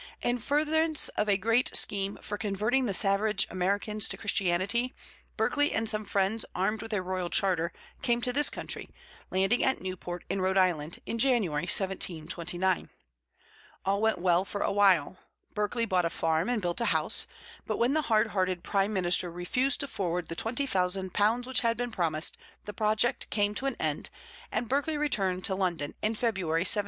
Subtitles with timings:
[0.23, 4.95] In furtherance of a great scheme for "converting the savage Americans to Christianity",
[5.37, 8.89] Berkeley and some friends, armed with a royal charter, came to this country,
[9.29, 12.89] landing at Newport in Rhode Island in January, 1729.
[13.85, 15.19] All went well for a while:
[15.53, 17.27] Berkeley bought a farm and built a house;
[17.67, 21.91] but when the hard hearted prime minister refused to forward the £20,000 which had been
[21.91, 24.09] promised, the project came to an end,
[24.51, 26.79] and Berkeley returned to London in February, 1732.